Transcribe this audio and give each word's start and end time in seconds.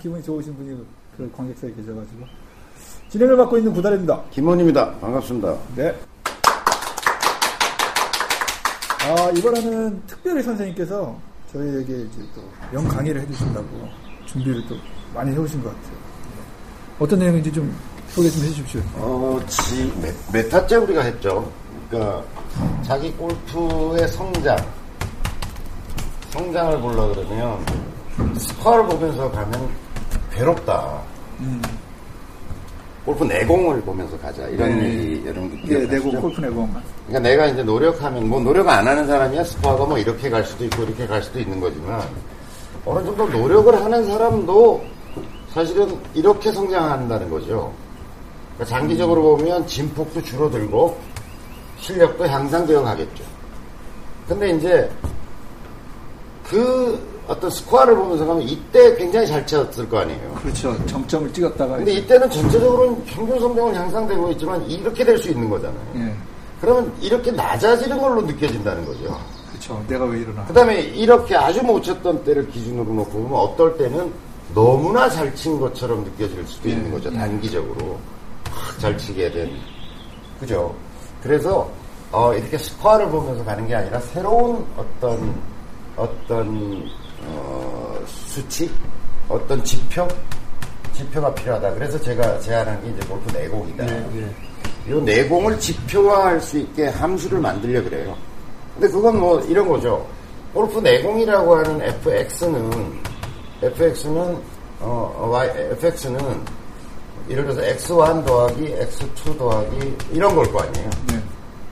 참 0.00 0.02
기분이 0.02 0.22
좋으신 0.22 0.56
분이 0.56 0.76
그 1.16 1.30
관객석에 1.36 1.74
계셔가지고 1.74 2.24
진행을 3.10 3.36
맡고 3.36 3.58
있는 3.58 3.72
구달입니다. 3.74 4.22
김원입니다. 4.30 4.94
반갑습니다. 4.98 5.54
네. 5.76 5.94
아, 9.02 9.30
이번에는 9.36 10.02
특별히 10.06 10.42
선생님께서 10.42 11.16
저희에게 11.52 12.02
이제 12.02 12.22
또 12.34 12.42
명강의를 12.72 13.20
해주신다고 13.22 13.66
준비를 14.26 14.62
또 14.68 14.76
많이 15.14 15.32
해오신 15.32 15.62
것 15.62 15.68
같아요. 15.68 15.96
어떤 16.98 17.18
내용인지 17.18 17.52
좀 17.52 17.74
소개 18.08 18.30
좀 18.30 18.42
해주십시오. 18.42 18.80
어, 18.94 19.40
지, 19.48 19.92
몇, 20.00 20.14
몇 20.32 20.48
타째 20.48 20.76
우리가 20.76 21.02
했죠. 21.02 21.50
그러니까, 21.90 22.24
자기 22.82 23.12
골프의 23.12 24.06
성장, 24.08 24.56
성장을 26.30 26.80
보려 26.80 27.08
그러면, 27.08 27.64
스코어를 28.38 28.86
보면서 28.86 29.30
가면 29.30 29.89
괴롭다. 30.40 31.02
음. 31.40 31.60
골프 33.04 33.24
내공을 33.24 33.82
보면서 33.82 34.18
가자. 34.18 34.46
이런 34.48 34.78
네. 34.78 34.84
얘기 34.84 35.26
여러분들 35.26 35.86
네? 35.86 35.86
내공, 35.86 36.20
골프 36.20 36.40
내공. 36.40 36.74
그러니까 37.06 37.28
내가 37.28 37.46
이제 37.46 37.62
노력하면 37.62 38.28
뭐 38.28 38.40
노력 38.40 38.68
안 38.68 38.86
하는 38.86 39.06
사람이야 39.06 39.44
스코어가 39.44 39.84
뭐 39.84 39.98
이렇게 39.98 40.30
갈 40.30 40.44
수도 40.44 40.64
있고 40.64 40.82
이렇게 40.84 41.06
갈 41.06 41.22
수도 41.22 41.40
있는 41.40 41.60
거지만 41.60 42.02
어느 42.86 43.04
정도 43.04 43.28
노력을 43.28 43.84
하는 43.84 44.06
사람도 44.06 44.84
사실은 45.52 45.98
이렇게 46.14 46.52
성장한다는 46.52 47.28
거죠. 47.28 47.72
그러니까 48.54 48.76
장기적으로 48.76 49.36
보면 49.36 49.66
진폭도 49.66 50.22
줄어들고 50.22 50.98
실력도 51.78 52.26
향상되어 52.26 52.82
가겠죠. 52.82 53.24
근데 54.28 54.50
이제 54.50 54.90
그 56.48 57.09
어떤 57.30 57.48
스코어를 57.48 57.94
보면서 57.94 58.26
가면 58.26 58.42
이때 58.42 58.96
굉장히 58.96 59.24
잘 59.24 59.46
쳤을 59.46 59.88
거 59.88 60.00
아니에요. 60.00 60.34
그렇죠. 60.42 60.86
정점을 60.86 61.32
찍었다가. 61.32 61.76
근데 61.76 61.92
이때는 61.92 62.28
전체적으로는 62.28 63.04
평균 63.04 63.38
성적은 63.38 63.72
향상되고 63.72 64.32
있지만 64.32 64.60
이렇게 64.68 65.04
될 65.04 65.16
수 65.16 65.30
있는 65.30 65.48
거잖아요. 65.48 65.80
예. 65.94 66.12
그러면 66.60 66.92
이렇게 67.00 67.30
낮아지는 67.30 67.98
걸로 67.98 68.20
느껴진다는 68.22 68.84
거죠. 68.84 69.16
그렇죠. 69.48 69.80
내가 69.86 70.04
왜 70.06 70.18
이러나. 70.20 70.44
그 70.46 70.52
다음에 70.52 70.80
이렇게 70.80 71.36
아주 71.36 71.62
못 71.62 71.80
쳤던 71.82 72.24
때를 72.24 72.48
기준으로 72.48 72.92
놓고 72.92 73.10
보면 73.12 73.32
어떨 73.38 73.76
때는 73.78 74.12
너무나 74.52 75.08
잘 75.08 75.32
친 75.36 75.60
것처럼 75.60 76.02
느껴질 76.02 76.44
수도 76.48 76.68
예, 76.68 76.72
있는 76.72 76.90
거죠. 76.90 77.10
예. 77.12 77.16
단기적으로. 77.16 77.96
확 78.50 78.80
잘 78.80 78.98
치게 78.98 79.30
된. 79.30 79.52
그죠? 80.40 80.74
그래서, 81.22 81.70
어, 82.10 82.34
이렇게 82.34 82.58
스코어를 82.58 83.08
보면서 83.08 83.44
가는 83.44 83.64
게 83.68 83.74
아니라 83.76 84.00
새로운 84.00 84.64
어떤, 84.76 85.34
어떤, 85.96 86.84
어, 87.26 87.98
수치? 88.06 88.70
어떤 89.28 89.62
지표? 89.64 90.06
지표가 90.94 91.34
필요하다. 91.34 91.74
그래서 91.74 92.00
제가 92.00 92.38
제안한 92.40 92.82
게 92.82 92.90
이제 92.90 93.06
골프 93.08 93.30
내공이다. 93.36 93.86
예, 93.88 94.06
예. 94.16 94.92
이 94.92 95.00
내공을 95.00 95.58
지표화할 95.58 96.40
수 96.40 96.58
있게 96.58 96.88
함수를 96.88 97.38
만들려 97.40 97.82
그래요. 97.82 98.16
근데 98.74 98.88
그건 98.92 99.18
뭐 99.18 99.40
이런 99.42 99.68
거죠. 99.68 100.06
골프 100.52 100.78
내공이라고 100.80 101.56
하는 101.56 101.80
fx는 101.82 103.00
fx는 103.62 104.38
어, 104.80 105.28
y 105.30 105.48
fx는 105.72 106.18
예를 107.28 107.44
들어서 107.46 107.60
x1 107.62 108.26
더하기 108.26 108.74
x2 108.74 109.38
더하기 109.38 109.96
이런 110.12 110.34
걸 110.34 110.44
거 110.50 110.60
아니에요. 110.62 110.90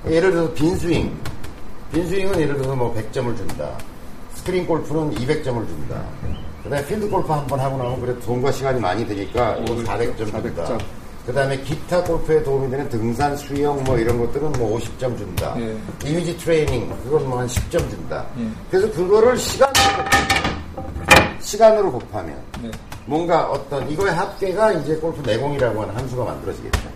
네. 0.04 0.14
예를 0.14 0.30
들어서 0.30 0.52
빈 0.54 0.76
스윙. 0.76 1.18
빈 1.92 2.06
스윙은 2.06 2.40
예를 2.40 2.54
들어서 2.56 2.76
뭐 2.76 2.94
100점을 2.94 3.36
준다. 3.36 3.76
스크린 4.48 4.66
골프는 4.66 5.10
200점을 5.14 5.66
준다. 5.66 6.02
그 6.64 6.70
다음에 6.70 6.86
필드 6.86 7.08
골프 7.10 7.30
한 7.30 7.46
번 7.46 7.60
하고 7.60 7.76
나면 7.76 8.00
그래도 8.00 8.18
돈과 8.20 8.50
시간이 8.50 8.80
많이 8.80 9.06
드니까 9.06 9.56
이거 9.56 9.74
400점 9.74 10.16
준다. 10.16 10.38
400점. 10.64 10.78
그 11.26 11.34
다음에 11.34 11.58
기타 11.58 12.02
골프에 12.02 12.42
도움이 12.42 12.70
되는 12.70 12.88
등산, 12.88 13.36
수영 13.36 13.84
뭐 13.84 13.98
이런 13.98 14.18
것들은 14.18 14.50
뭐 14.52 14.78
50점 14.78 15.18
준다. 15.18 15.54
예. 15.58 15.76
이미지 16.02 16.34
트레이닝, 16.38 16.88
그건 17.04 17.28
뭐 17.28 17.40
한 17.40 17.46
10점 17.46 17.72
준다. 17.90 18.24
예. 18.38 18.48
그래서 18.70 18.90
그거를 18.92 19.36
시간으로, 19.36 19.74
곱하면, 19.94 21.40
시간으로 21.40 21.92
곱하면 21.92 22.36
네. 22.62 22.70
뭔가 23.04 23.50
어떤 23.50 23.86
이거의 23.90 24.14
합계가 24.14 24.72
이제 24.72 24.94
골프 24.96 25.20
내공이라고 25.28 25.82
하는 25.82 25.94
함수가 25.94 26.24
만들어지겠죠. 26.24 26.88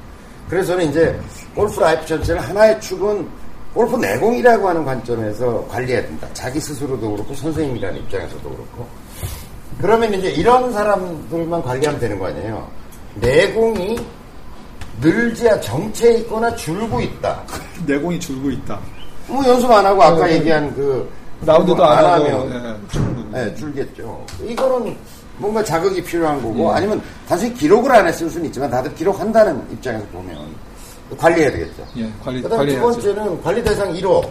그래서 0.49 0.69
저는 0.69 0.89
이제 0.89 1.21
골프 1.55 1.79
라이프 1.81 2.07
전체를 2.07 2.41
하나의 2.41 2.81
축은 2.81 3.29
골프 3.75 3.97
내공이라고 3.97 4.69
하는 4.69 4.84
관점에서 4.84 5.66
관리해야 5.69 6.03
된다. 6.03 6.28
자기 6.34 6.60
스스로도 6.60 7.12
그렇고 7.12 7.34
선생님이라는 7.34 7.99
입장에서도 8.00 8.43
그렇고. 8.43 8.87
그러면 9.81 10.12
이제 10.15 10.31
이런 10.31 10.71
사람들만 10.72 11.62
관리하면 11.62 11.99
되는 11.99 12.19
거 12.19 12.27
아니에요. 12.27 12.69
내공이 13.16 13.99
늘지 15.00 15.49
않 15.49 15.60
정체해 15.60 16.19
있거나 16.19 16.55
줄고 16.55 17.00
있다. 17.00 17.43
내공이 17.87 18.21
줄고 18.21 18.50
있다. 18.50 18.78
뭐 19.27 19.44
연습 19.47 19.71
안 19.71 19.84
하고 19.87 20.03
아까 20.03 20.27
네. 20.27 20.34
얘기한 20.34 20.75
그 20.75 21.10
라운드도 21.44 21.77
뭐안 21.77 22.04
하고. 22.04 22.25
하면 22.25 22.53
예, 22.53 22.93
줄고. 22.93 23.22
네, 23.33 23.54
줄겠죠. 23.54 24.27
이거는 24.47 24.97
뭔가 25.39 25.65
자극이 25.65 26.03
필요한 26.04 26.41
거고, 26.43 26.69
예. 26.71 26.75
아니면 26.77 27.03
단순히 27.27 27.54
기록을 27.54 27.91
안 27.91 28.06
했을 28.06 28.28
수는 28.28 28.47
있지만 28.47 28.71
다들 28.71 28.94
기록한다는 28.94 29.60
입장에서 29.72 30.04
보면 30.12 30.37
관리해야 31.17 31.50
되겠죠. 31.53 31.87
예, 31.97 32.11
관리, 32.25 32.43
그 32.43 32.49
다음 32.49 32.67
두. 32.67 32.81
번째는 32.81 33.43
관리 33.43 33.62
대상 33.62 33.93
1호. 33.95 34.28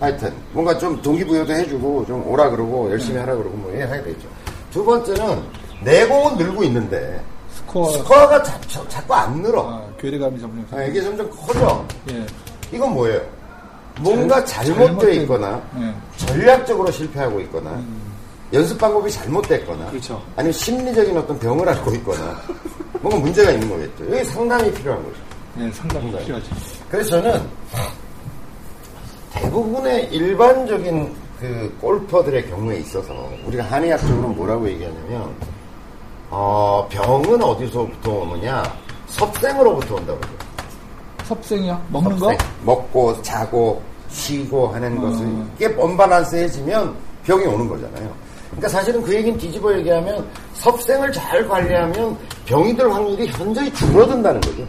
하여튼, 0.00 0.32
뭔가 0.52 0.76
좀 0.76 1.00
동기부여도 1.00 1.52
해주고, 1.52 2.04
좀 2.06 2.26
오라 2.26 2.50
그러고, 2.50 2.90
열심히 2.90 3.18
하라 3.18 3.34
그러고, 3.34 3.56
뭐, 3.56 3.72
해야 3.72 3.88
되겠죠. 3.88 4.28
두 4.72 4.84
번째는, 4.84 5.40
내공은 5.82 6.36
늘고 6.36 6.64
있는데, 6.64 7.20
스코어. 7.54 7.92
스코어가 7.92 8.42
자, 8.42 8.60
자, 8.62 8.82
자꾸 8.88 9.14
안 9.14 9.40
늘어. 9.40 9.62
아, 9.70 9.82
괴리감이 9.98 10.38
점점. 10.40 10.66
아, 10.78 10.82
이게 10.84 11.00
점점 11.00 11.30
커져. 11.30 11.84
예. 12.10 12.26
이건 12.72 12.92
뭐예요? 12.92 13.20
뭔가 14.00 14.44
잘- 14.44 14.64
잘못되어 14.66 15.10
있거나, 15.22 15.62
예. 15.80 15.94
전략적으로 16.26 16.90
실패하고 16.90 17.40
있거나, 17.42 17.80
연습 18.52 18.76
방법이 18.78 19.10
잘못됐거나, 19.10 19.86
그렇죠. 19.86 20.20
아니면 20.36 20.52
심리적인 20.52 21.16
어떤 21.16 21.38
병을 21.38 21.68
앓고 21.68 21.94
있거나, 21.94 22.36
뭔가 23.00 23.20
문제가 23.20 23.50
있는 23.52 23.68
거겠죠. 23.70 24.12
여기 24.12 24.24
상담이 24.24 24.72
필요한 24.74 25.02
거죠. 25.04 25.16
예, 25.58 25.70
상당히 25.70 26.02
상당히. 26.10 26.24
필요하죠. 26.24 26.50
그래서 26.90 27.10
저는 27.10 27.48
대부분의 29.32 30.08
일반적인 30.12 31.14
그 31.40 31.76
골퍼들의 31.80 32.48
경우에 32.48 32.78
있어서 32.78 33.28
우리가 33.46 33.64
한의학적으로 33.64 34.28
뭐라고 34.28 34.68
얘기하냐면 34.68 35.34
어, 36.30 36.86
병은 36.90 37.42
어디서부터 37.42 38.10
오느냐 38.10 38.62
섭생으로부터 39.08 39.96
온다고 39.96 40.20
그래요. 40.20 40.36
섭생이요? 41.24 41.82
먹는 41.90 42.18
섭생. 42.18 42.38
거? 42.38 42.44
먹고 42.64 43.22
자고 43.22 43.82
쉬고 44.08 44.68
하는 44.68 44.92
음. 44.92 45.00
것은 45.02 45.48
이게 45.56 45.66
언밸런스해지면 45.80 46.94
병이 47.24 47.44
오는 47.46 47.68
거잖아요. 47.68 48.12
그러니까 48.50 48.68
사실은 48.68 49.02
그 49.02 49.14
얘기는 49.14 49.36
뒤집어 49.38 49.74
얘기하면 49.76 50.24
섭생을 50.54 51.10
잘 51.12 51.46
관리하면 51.48 52.16
병이 52.46 52.76
들 52.76 52.92
확률이 52.92 53.26
현저히 53.28 53.72
줄어든다는 53.74 54.40
거죠. 54.40 54.66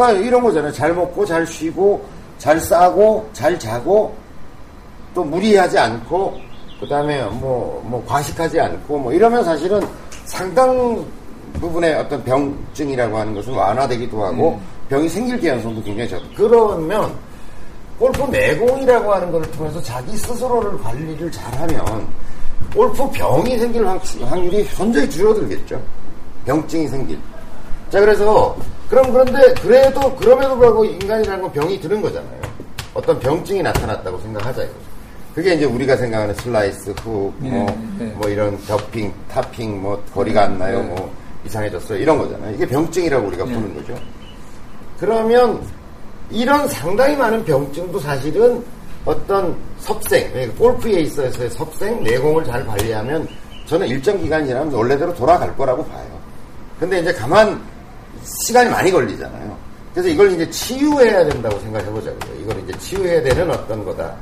그러니까 0.00 0.26
이런 0.26 0.42
거잖아요. 0.42 0.72
잘 0.72 0.94
먹고 0.94 1.26
잘 1.26 1.46
쉬고 1.46 2.02
잘 2.38 2.58
싸고 2.58 3.28
잘 3.34 3.58
자고 3.58 4.14
또 5.14 5.22
무리하지 5.22 5.78
않고 5.78 6.40
그다음에 6.80 7.22
뭐, 7.24 7.82
뭐 7.84 8.02
과식하지 8.06 8.58
않고 8.58 8.98
뭐 8.98 9.12
이러면 9.12 9.44
사실은 9.44 9.80
상당 10.24 11.04
부분의 11.60 11.94
어떤 11.96 12.24
병증이라고 12.24 13.18
하는 13.18 13.34
것은 13.34 13.52
완화되기도 13.52 14.24
하고 14.24 14.58
병이 14.88 15.06
생길 15.08 15.38
가능성도 15.38 15.82
굉장히 15.82 16.08
적다. 16.08 16.24
그러면 16.34 17.12
골프 17.98 18.22
내공이라고 18.30 19.12
하는 19.12 19.30
것을 19.30 19.50
통해서 19.52 19.82
자기 19.82 20.16
스스로를 20.16 20.78
관리를 20.78 21.30
잘하면 21.30 22.08
골프 22.74 23.10
병이 23.10 23.58
생길 23.58 23.86
확- 23.86 24.00
확률이 24.22 24.64
현저히 24.64 25.10
줄어들겠죠. 25.10 25.78
병증이 26.46 26.88
생길. 26.88 27.18
자, 27.90 27.98
그래서, 28.00 28.56
그럼 28.88 29.12
그런데, 29.12 29.52
그래도, 29.54 30.14
그럼에도 30.16 30.50
불구하고 30.50 30.84
인간이라는 30.84 31.42
건 31.42 31.52
병이 31.52 31.80
드는 31.80 32.00
거잖아요. 32.00 32.40
어떤 32.94 33.18
병증이 33.18 33.62
나타났다고 33.62 34.18
생각하자 34.18 34.62
이거죠. 34.62 34.90
그게 35.34 35.54
이제 35.54 35.64
우리가 35.64 35.96
생각하는 35.96 36.34
슬라이스, 36.34 36.90
훅, 37.02 37.34
네, 37.38 37.50
뭐, 37.50 37.66
네. 37.98 38.06
뭐 38.16 38.28
이런 38.28 38.58
duffing, 38.66 39.12
topping, 39.28 39.80
뭐 39.80 40.02
거리가 40.12 40.44
안 40.44 40.58
나요, 40.58 40.82
네. 40.82 40.88
뭐 40.88 41.12
이상해졌어요. 41.44 41.98
이런 41.98 42.18
거잖아요. 42.18 42.54
이게 42.54 42.66
병증이라고 42.66 43.26
우리가 43.28 43.44
네. 43.44 43.52
부르는 43.54 43.74
거죠. 43.74 43.94
그러면 44.98 45.60
이런 46.30 46.68
상당히 46.68 47.16
많은 47.16 47.44
병증도 47.44 47.98
사실은 47.98 48.62
어떤 49.04 49.56
섭생, 49.78 50.30
예, 50.34 50.46
골프에 50.48 51.00
있어서의 51.00 51.50
섭생, 51.50 52.02
내공을 52.04 52.44
잘 52.44 52.66
관리하면 52.66 53.26
저는 53.66 53.86
일정 53.86 54.20
기간 54.20 54.44
지나면 54.44 54.72
원래대로 54.72 55.14
돌아갈 55.14 55.56
거라고 55.56 55.84
봐요. 55.86 56.06
근데 56.78 57.00
이제 57.00 57.12
다만 57.12 57.60
시간이 58.46 58.70
많이 58.70 58.90
걸리잖아요. 58.90 59.56
그래서 59.94 60.08
이걸 60.08 60.32
이제 60.32 60.48
치유해야 60.50 61.24
된다고 61.24 61.58
생각해 61.60 61.86
보자고요. 61.86 62.40
이걸 62.40 62.58
이제 62.62 62.78
치유해야 62.78 63.22
되는 63.22 63.50
어떤 63.50 63.84
거다. 63.84 64.14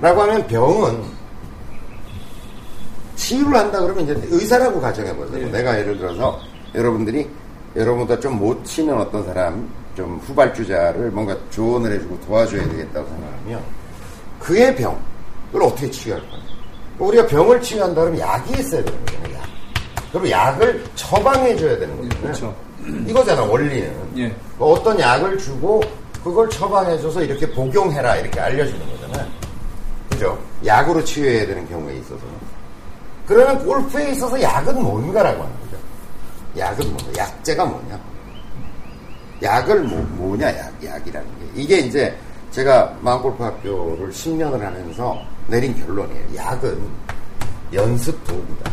라고 0.00 0.22
하면 0.22 0.46
병은 0.46 1.02
치유를 3.16 3.54
한다 3.56 3.80
그러면 3.80 4.04
이제 4.04 4.28
의사라고 4.30 4.80
가정해 4.80 5.14
보세요. 5.14 5.44
네. 5.46 5.50
내가 5.52 5.78
예를 5.78 5.98
들어서 5.98 6.40
여러분들이 6.74 7.28
여러분보다 7.76 8.18
좀 8.20 8.34
못 8.38 8.64
치는 8.64 8.94
어떤 8.98 9.24
사람, 9.26 9.68
좀 9.96 10.18
후발주자를 10.24 11.10
뭔가 11.10 11.36
조언을 11.50 11.92
해주고 11.92 12.18
도와줘야 12.26 12.62
되겠다고 12.68 13.06
생각하면 13.08 13.62
그의 14.38 14.74
병을 14.76 14.96
어떻게 15.62 15.90
치유할 15.90 16.22
거냐. 16.30 16.42
우리가 16.98 17.26
병을 17.26 17.60
치유한다 17.60 18.00
그러면 18.00 18.20
약이 18.20 18.52
있어야 18.60 18.82
되는 18.84 19.04
거잖아요. 19.04 19.34
약. 19.36 19.42
그리고 20.12 20.30
약을 20.30 20.84
처방해줘야 20.94 21.78
되는 21.78 21.96
거잖아요. 21.96 22.22
그렇죠. 22.22 22.54
이거잖아, 23.06 23.42
원리는. 23.42 23.94
예. 24.18 24.34
어떤 24.58 24.98
약을 24.98 25.38
주고 25.38 25.80
그걸 26.22 26.48
처방해줘서 26.50 27.22
이렇게 27.22 27.50
복용해라 27.50 28.16
이렇게 28.16 28.40
알려주는 28.40 28.80
거잖아요. 28.90 29.28
그죠? 30.10 30.38
약으로 30.64 31.02
치유해야 31.04 31.46
되는 31.46 31.68
경우에 31.68 31.96
있어서. 31.96 32.20
그러면 33.26 33.64
골프에 33.64 34.10
있어서 34.10 34.40
약은 34.40 34.82
뭔가라고 34.82 35.42
하는 35.42 35.54
거죠. 35.60 35.76
약은 36.58 36.86
뭔가? 36.92 37.12
약재가 37.16 37.64
뭐냐? 37.64 38.00
약을 39.42 39.82
뭐, 39.84 40.02
뭐냐, 40.16 40.48
약, 40.58 40.84
약이라는 40.84 41.28
게. 41.38 41.62
이게 41.62 41.78
이제 41.78 42.16
제가 42.50 42.94
마음골프 43.00 43.42
학교를 43.42 44.10
10년을 44.10 44.58
하면서 44.58 45.18
내린 45.46 45.74
결론이에요. 45.78 46.36
약은 46.36 46.78
연습 47.72 48.22
도구다. 48.24 48.70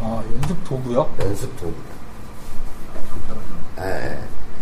아, 0.00 0.22
연습 0.34 0.64
도구요? 0.64 1.10
연습 1.20 1.56
도구다. 1.56 1.93
예. 3.80 4.18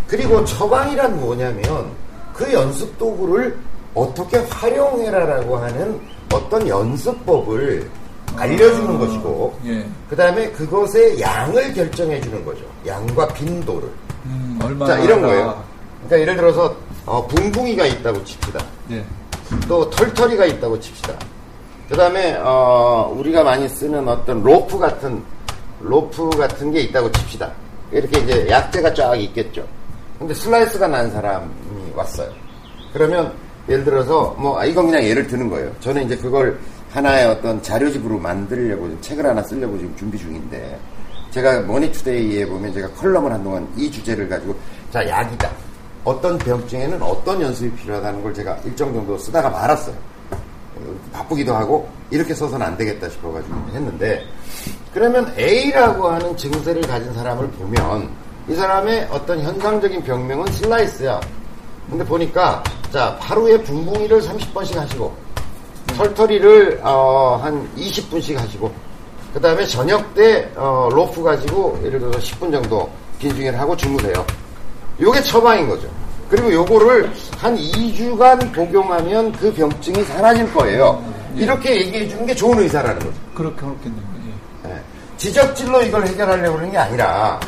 그리고 0.06 0.44
처방이란 0.44 1.20
뭐냐면 1.20 1.90
그 2.32 2.52
연습 2.52 2.96
도구를 2.98 3.56
어떻게 3.94 4.38
활용해라라고 4.38 5.56
하는 5.56 6.00
어떤 6.32 6.66
연습법을 6.66 7.90
알려주는 8.36 8.96
아, 8.96 8.98
것이고 8.98 9.58
예. 9.66 9.86
그 10.08 10.16
다음에 10.16 10.50
그것의 10.52 11.20
양을 11.20 11.74
결정해 11.74 12.20
주는 12.20 12.44
거죠. 12.44 12.62
양과 12.86 13.28
빈도를. 13.28 13.88
음. 14.26 14.58
자, 14.86 14.98
이런 14.98 15.18
하나. 15.18 15.28
거예요. 15.28 15.64
그러니까 16.06 16.20
예를 16.20 16.36
들어서 16.36 16.74
어, 17.04 17.26
붕붕이가 17.26 17.86
있다고 17.86 18.24
칩시다. 18.24 18.64
예. 18.92 19.04
또 19.68 19.88
털털이가 19.90 20.46
있다고 20.46 20.80
칩시다. 20.80 21.14
그 21.88 21.96
다음에 21.96 22.36
어, 22.42 23.14
우리가 23.18 23.42
많이 23.42 23.68
쓰는 23.68 24.08
어떤 24.08 24.42
로프 24.42 24.78
같은 24.78 25.22
로프 25.80 26.30
같은 26.30 26.70
게 26.72 26.80
있다고 26.80 27.10
칩시다. 27.12 27.50
이렇게 27.92 28.20
이제 28.20 28.48
약재가 28.48 28.94
쫙 28.94 29.14
있겠죠. 29.14 29.66
근데 30.18 30.34
슬라이스가 30.34 30.88
난 30.88 31.10
사람이 31.10 31.46
왔어요. 31.94 32.30
그러면 32.92 33.32
예를 33.68 33.84
들어서 33.84 34.34
뭐 34.38 34.58
아, 34.58 34.64
이건 34.64 34.86
그냥 34.86 35.02
예를 35.02 35.26
드는 35.26 35.48
거예요. 35.48 35.72
저는 35.80 36.04
이제 36.06 36.16
그걸 36.16 36.58
하나의 36.90 37.26
어떤 37.26 37.62
자료집으로 37.62 38.18
만들려고 38.18 39.00
책을 39.00 39.24
하나 39.24 39.42
쓰려고 39.42 39.78
지금 39.78 39.94
준비 39.96 40.18
중인데 40.18 40.78
제가 41.30 41.60
머니투데이에 41.60 42.46
보면 42.46 42.72
제가 42.72 42.88
컬럼을 42.90 43.32
한동안 43.32 43.66
이 43.76 43.90
주제를 43.90 44.28
가지고 44.28 44.54
자 44.90 45.06
약이다. 45.06 45.50
어떤 46.04 46.36
병증에는 46.38 47.00
어떤 47.02 47.40
연습이 47.40 47.70
필요하다는 47.76 48.22
걸 48.22 48.34
제가 48.34 48.58
일정 48.64 48.92
정도 48.92 49.16
쓰다가 49.16 49.48
말았어요. 49.48 49.94
바쁘기도 51.12 51.54
하고 51.54 51.88
이렇게 52.10 52.34
써서는 52.34 52.66
안 52.66 52.76
되겠다 52.76 53.08
싶어가지고 53.08 53.54
했는데 53.72 54.24
그러면 54.92 55.32
A라고 55.38 56.08
하는 56.08 56.36
증세를 56.36 56.82
가진 56.82 57.12
사람을 57.14 57.48
보면 57.52 58.10
이 58.48 58.54
사람의 58.54 59.08
어떤 59.10 59.40
현상적인 59.40 60.02
병명은 60.02 60.46
슬라이스야. 60.52 61.20
근데 61.88 62.04
보니까 62.04 62.62
자 62.90 63.16
하루에 63.20 63.60
붕붕이를 63.62 64.20
30번씩 64.20 64.76
하시고 64.76 65.14
털털이를 65.96 66.80
어, 66.82 67.38
한 67.42 67.68
20분씩 67.76 68.36
하시고 68.36 68.72
그 69.32 69.40
다음에 69.40 69.64
저녁 69.64 70.14
때 70.14 70.50
어, 70.56 70.88
로프 70.92 71.22
가지고 71.22 71.78
예를 71.84 71.98
들어서 72.00 72.18
10분 72.18 72.52
정도 72.52 72.90
빈중을 73.18 73.58
하고 73.58 73.76
주무세요. 73.76 74.24
요게 75.00 75.22
처방인 75.22 75.68
거죠. 75.68 75.88
그리고 76.32 76.50
요거를 76.50 77.10
한 77.36 77.54
2주간 77.58 78.54
복용하면 78.54 79.32
그 79.32 79.52
병증이 79.52 80.02
사라질 80.04 80.50
거예요. 80.54 81.04
이렇게 81.36 81.76
얘기해 81.76 82.08
주는 82.08 82.24
게 82.24 82.34
좋은 82.34 82.58
의사라는 82.58 82.98
거죠. 83.00 83.12
그렇게, 83.34 83.56
그렇겠네요. 83.56 84.02
예. 84.64 84.70
예. 84.70 84.80
지적질로 85.18 85.82
이걸 85.82 86.06
해결하려고 86.06 86.56
하는 86.56 86.70
게 86.70 86.78
아니라 86.78 87.38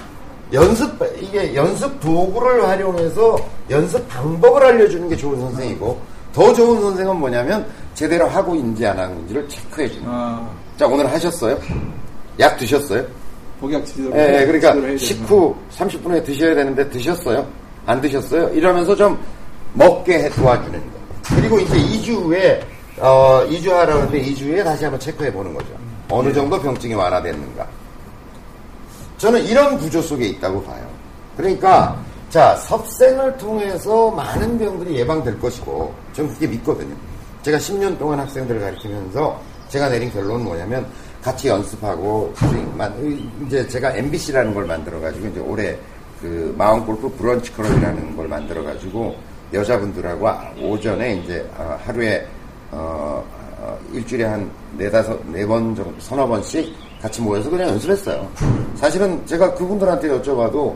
연습 0.52 0.90
이게 1.18 1.54
연습 1.54 1.98
도구를 1.98 2.68
활용해서 2.68 3.36
연습 3.70 4.06
방법을 4.06 4.62
알려주는 4.62 5.08
게 5.08 5.16
좋은 5.16 5.40
선생이고 5.40 5.98
더 6.34 6.52
좋은 6.52 6.82
선생은 6.82 7.16
뭐냐면 7.16 7.66
제대로 7.94 8.28
하고 8.28 8.54
있는지 8.54 8.86
안 8.86 8.98
하는지를 8.98 9.48
체크해 9.48 9.88
주는. 9.88 10.04
거예요. 10.04 10.20
아, 10.20 10.50
자 10.76 10.86
오늘 10.86 11.10
하셨어요? 11.10 11.58
약 12.38 12.58
드셨어요? 12.58 13.02
복약 13.62 13.86
지도를. 13.86 14.18
예, 14.18 14.42
예, 14.42 14.46
그러니까 14.46 14.98
식후 14.98 15.56
30분에 15.74 16.22
드셔야 16.22 16.54
되는데 16.54 16.86
드셨어요? 16.90 17.63
안 17.86 18.00
드셨어요? 18.00 18.48
이러면서 18.50 18.94
좀 18.94 19.18
먹게 19.74 20.24
해 20.24 20.30
도와주는 20.30 20.78
거. 20.78 20.86
그리고 21.36 21.58
이제 21.58 21.74
2주 21.76 22.14
후에 22.24 22.60
어, 22.98 23.44
2주 23.48 23.70
하라고 23.70 24.00
하는데 24.00 24.22
2주 24.22 24.52
후에 24.52 24.62
다시 24.62 24.84
한번 24.84 25.00
체크해 25.00 25.32
보는 25.32 25.52
거죠. 25.52 25.68
어느 26.10 26.32
정도 26.32 26.60
병증이 26.60 26.94
완화됐는가. 26.94 27.66
저는 29.18 29.44
이런 29.44 29.78
구조 29.78 30.00
속에 30.02 30.26
있다고 30.26 30.62
봐요. 30.64 30.86
그러니까 31.36 31.98
자 32.30 32.54
섭생을 32.56 33.36
통해서 33.36 34.10
많은 34.10 34.58
병들이 34.58 34.96
예방될 34.98 35.38
것이고 35.40 35.94
저는 36.12 36.30
그렇게 36.30 36.46
믿거든요. 36.48 36.94
제가 37.42 37.58
10년 37.58 37.98
동안 37.98 38.20
학생들을 38.20 38.60
가르치면서 38.60 39.40
제가 39.68 39.88
내린 39.88 40.10
결론은 40.12 40.44
뭐냐면 40.44 40.86
같이 41.22 41.48
연습하고 41.48 42.32
이제 43.46 43.66
제가 43.66 43.92
MBC라는 43.96 44.54
걸 44.54 44.66
만들어 44.66 45.00
가지고 45.00 45.26
이제 45.28 45.40
올해 45.40 45.78
그 46.24 46.54
마운 46.56 46.86
골프 46.86 47.06
브런치 47.18 47.52
클럽이라는 47.52 48.16
걸 48.16 48.26
만들어 48.28 48.62
가지고 48.64 49.14
여자분들하고 49.52 50.26
오전에 50.66 51.16
이제 51.16 51.46
어, 51.58 51.78
하루에 51.84 52.26
어, 52.70 53.22
어, 53.58 53.78
일주일에 53.92 54.24
한 54.24 54.50
네다섯 54.78 55.20
네 55.26 55.44
번 55.44 55.74
정도 55.76 55.94
서너 56.00 56.26
번씩 56.26 56.74
같이 57.02 57.20
모여서 57.20 57.50
그냥 57.50 57.68
연습했어요. 57.68 58.26
사실은 58.74 59.20
제가 59.26 59.52
그분들한테 59.52 60.08
여쭤봐도 60.08 60.74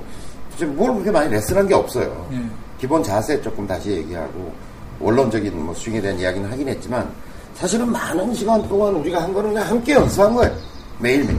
지금 0.58 0.76
뭘 0.76 0.92
그렇게 0.92 1.10
많이 1.10 1.30
레슨한 1.30 1.66
게 1.66 1.72
없어요. 1.74 2.28
예. 2.32 2.42
기본 2.78 3.02
자세 3.02 3.40
조금 3.40 3.66
다시 3.66 3.90
얘기하고 3.92 4.52
원론적인 5.00 5.64
뭐 5.64 5.72
스윙에 5.74 6.02
대한 6.02 6.18
이야기는 6.18 6.52
하긴 6.52 6.68
했지만 6.68 7.10
사실은 7.54 7.90
많은 7.90 8.34
시간 8.34 8.68
동안 8.68 8.94
우리가 8.96 9.22
한 9.22 9.32
거는 9.32 9.54
그냥 9.54 9.66
함께 9.66 9.94
연습한 9.94 10.34
거예요. 10.34 10.54
매일매일. 10.98 11.38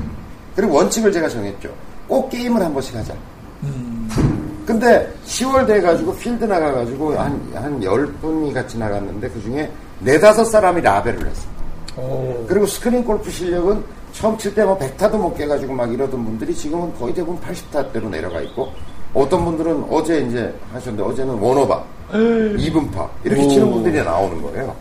그리고 0.55 0.73
원칙을 0.77 1.11
제가 1.11 1.29
정했죠. 1.29 1.69
꼭 2.07 2.27
게임을 2.31 2.59
한 2.59 2.73
번씩 2.73 2.95
하자. 2.95 3.13
음, 4.69 4.79
근데 4.79 5.11
10월 5.25 5.65
돼가지고 5.65 6.15
필드 6.17 6.45
나가가지고 6.45 7.13
한, 7.17 7.51
한 7.55 7.79
10분이 7.79 8.53
같이 8.53 8.77
나갔는데 8.77 9.27
그 9.29 9.41
중에 9.41 9.69
네다섯 9.99 10.45
사람이 10.47 10.81
라벨을 10.81 11.17
했어요. 11.27 11.49
오. 11.97 12.45
그리고 12.47 12.65
스크린 12.67 13.03
골프 13.03 13.29
실력은 13.31 13.83
처음 14.13 14.37
칠 14.37 14.53
때 14.55 14.63
뭐 14.63 14.77
100타도 14.77 15.17
못 15.17 15.33
깨가지고 15.35 15.73
막 15.73 15.91
이러던 15.91 16.23
분들이 16.23 16.53
지금은 16.55 16.93
거의 16.99 17.13
대부분 17.13 17.39
80타대로 17.41 18.09
내려가 18.09 18.41
있고 18.41 18.71
어떤 19.13 19.43
분들은 19.45 19.85
어제 19.89 20.19
이제 20.21 20.53
하셨는데 20.71 21.03
어제는 21.11 21.33
원오바, 21.39 21.83
이분파 22.57 23.09
이렇게 23.23 23.43
오. 23.43 23.49
치는 23.49 23.71
분들이 23.71 24.03
나오는 24.03 24.41
거예요. 24.41 24.75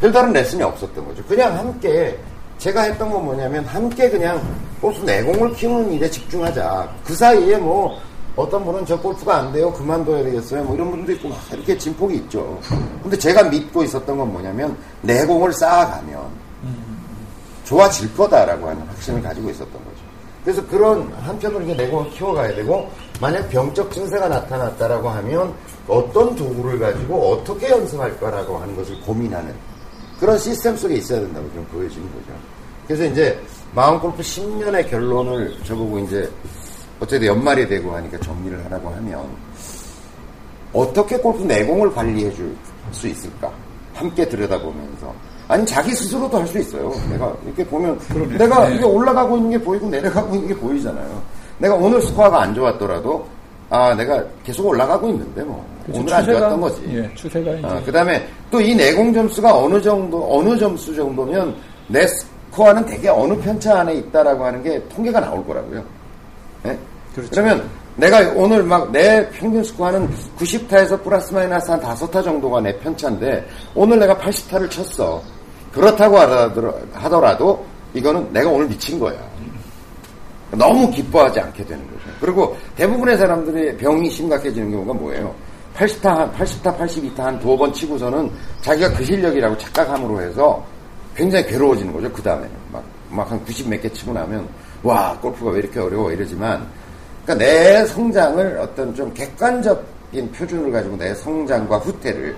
별다른 0.00 0.32
레슨이 0.32 0.62
없었던 0.62 1.04
거죠. 1.06 1.22
그냥 1.24 1.56
함께 1.58 2.16
제가 2.58 2.82
했던 2.82 3.10
건 3.10 3.24
뭐냐면 3.24 3.64
함께 3.64 4.08
그냥 4.08 4.40
골프 4.80 5.02
내공을 5.04 5.52
키우는 5.54 5.92
일에 5.92 6.08
집중하자. 6.08 6.88
그 7.04 7.14
사이에 7.14 7.56
뭐 7.58 7.98
어떤 8.36 8.64
분은 8.64 8.84
저 8.84 9.00
골프가 9.00 9.38
안 9.38 9.52
돼요. 9.52 9.72
그만둬야 9.72 10.22
되겠어요. 10.22 10.62
뭐 10.64 10.74
이런 10.74 10.90
분도 10.90 11.10
있고 11.12 11.30
막 11.30 11.38
이렇게 11.50 11.76
진폭이 11.76 12.16
있죠. 12.16 12.60
근데 13.02 13.16
제가 13.16 13.44
믿고 13.44 13.82
있었던 13.82 14.16
건 14.16 14.30
뭐냐면 14.30 14.76
내공을 15.02 15.52
쌓아가면 15.54 16.46
좋아질 17.64 18.14
거다라고 18.14 18.68
하는 18.68 18.82
확신을 18.86 19.22
가지고 19.22 19.50
있었던 19.50 19.72
거죠. 19.72 19.96
그래서 20.44 20.64
그런 20.68 21.12
한편으로 21.14 21.64
이렇게 21.64 21.82
내공을 21.82 22.10
키워가야 22.10 22.54
되고 22.54 22.88
만약 23.20 23.48
병적 23.48 23.90
증세가 23.90 24.28
나타났다라고 24.28 25.08
하면 25.08 25.52
어떤 25.88 26.36
도구를 26.36 26.78
가지고 26.78 27.32
어떻게 27.32 27.70
연습할 27.70 28.20
거라고 28.20 28.58
하는 28.58 28.76
것을 28.76 29.00
고민하는 29.00 29.52
그런 30.20 30.38
시스템 30.38 30.76
속에 30.76 30.96
있어야 30.96 31.20
된다고 31.20 31.50
좀 31.52 31.66
보여지는 31.72 32.06
거죠. 32.12 32.38
그래서 32.86 33.04
이제 33.06 33.40
마음 33.74 33.98
골프 33.98 34.22
10년의 34.22 34.88
결론을 34.88 35.56
저보고 35.64 35.98
이제 35.98 36.30
어쨌든 37.00 37.28
연말이 37.28 37.66
되고 37.68 37.94
하니까 37.94 38.18
정리를 38.20 38.64
하라고 38.64 38.88
하면 38.90 39.24
어떻게 40.72 41.16
골프 41.18 41.42
내공을 41.42 41.92
관리해 41.92 42.30
줄 42.32 42.54
수 42.92 43.08
있을까? 43.08 43.50
함께 43.94 44.26
들여다보면서. 44.28 45.12
아니, 45.48 45.66
자기 45.66 45.92
스스로도 45.92 46.38
할 46.38 46.46
수 46.46 46.58
있어요. 46.58 46.92
내가 47.10 47.34
이렇게 47.44 47.64
보면, 47.66 47.98
내가 48.38 48.68
네. 48.68 48.76
이게 48.76 48.84
올라가고 48.84 49.36
있는 49.36 49.50
게 49.50 49.58
보이고 49.60 49.88
내려가고 49.88 50.34
있는 50.36 50.48
게 50.48 50.54
보이잖아요. 50.54 51.22
내가 51.58 51.74
오늘 51.74 52.00
스코어가 52.02 52.42
안 52.42 52.54
좋았더라도, 52.54 53.26
아, 53.70 53.92
내가 53.94 54.22
계속 54.44 54.66
올라가고 54.66 55.08
있는데, 55.08 55.42
뭐. 55.42 55.66
그렇죠. 55.84 56.00
오늘 56.00 56.14
안 56.14 56.24
추세가- 56.24 56.38
좋았던 56.38 56.60
거지. 56.60 56.82
예, 56.94 57.10
추세가 57.14 57.50
이제. 57.52 57.82
그 57.84 57.90
다음에 57.92 58.28
또 58.50 58.60
이 58.60 58.74
내공 58.76 59.12
점수가 59.12 59.52
어느 59.56 59.82
정도, 59.82 60.38
어느 60.38 60.56
점수 60.56 60.94
정도면 60.94 61.56
내 61.88 62.06
스코어는 62.06 62.86
대개 62.86 63.08
어느 63.08 63.34
편차 63.40 63.80
안에 63.80 63.94
있다라고 63.94 64.44
하는 64.44 64.62
게 64.62 64.80
통계가 64.94 65.18
나올 65.20 65.44
거라고요. 65.44 65.82
네? 66.66 66.78
그렇죠. 67.14 67.30
그러면 67.30 67.68
내가 67.96 68.20
오늘 68.34 68.62
막 68.62 68.90
내 68.92 69.28
평균 69.30 69.62
스코어는 69.64 70.08
90타에서 70.38 71.02
플러스 71.02 71.32
마이너스 71.32 71.70
한 71.70 71.80
5타 71.80 72.22
정도가 72.22 72.60
내 72.60 72.76
편차인데 72.78 73.46
오늘 73.74 73.98
내가 73.98 74.14
80타를 74.18 74.70
쳤어. 74.70 75.22
그렇다고 75.72 76.18
하더라도 76.94 77.64
이거는 77.94 78.32
내가 78.32 78.50
오늘 78.50 78.66
미친 78.68 78.98
거야. 78.98 79.16
너무 80.52 80.90
기뻐하지 80.90 81.40
않게 81.40 81.64
되는 81.64 81.84
거죠. 81.86 82.10
그리고 82.20 82.56
대부분의 82.76 83.16
사람들의 83.18 83.76
병이 83.78 84.10
심각해지는 84.10 84.70
경우가 84.70 84.94
뭐예요? 84.94 85.34
80타, 85.76 86.32
80타, 86.34 86.78
82타 86.78 87.18
한 87.18 87.38
두 87.40 87.56
번 87.56 87.72
치고서는 87.72 88.30
자기가 88.62 88.92
그 88.94 89.04
실력이라고 89.04 89.58
착각함으로 89.58 90.20
해서 90.22 90.64
굉장히 91.14 91.46
괴로워지는 91.46 91.92
거죠. 91.92 92.10
그 92.12 92.22
다음에는. 92.22 92.50
막, 92.72 92.82
막 93.10 93.30
한 93.30 93.42
90 93.44 93.68
몇 93.68 93.80
개 93.82 93.88
치고 93.90 94.12
나면, 94.12 94.48
와, 94.86 95.18
골프가 95.20 95.50
왜 95.50 95.58
이렇게 95.58 95.80
어려워 95.80 96.12
이러지만, 96.12 96.66
그러니까 97.24 97.44
내 97.44 97.84
성장을 97.86 98.58
어떤 98.58 98.94
좀 98.94 99.12
객관적인 99.12 100.30
표준을 100.32 100.70
가지고 100.70 100.96
내 100.96 101.12
성장과 101.14 101.78
후퇴를 101.78 102.36